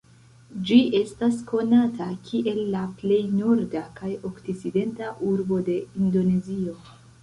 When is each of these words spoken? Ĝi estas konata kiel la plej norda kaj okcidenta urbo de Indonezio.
Ĝi 0.69 0.77
estas 0.99 1.37
konata 1.51 2.07
kiel 2.31 2.59
la 2.77 2.83
plej 3.03 3.21
norda 3.37 3.85
kaj 4.03 4.13
okcidenta 4.35 5.15
urbo 5.33 5.65
de 5.73 5.83
Indonezio. 6.05 6.81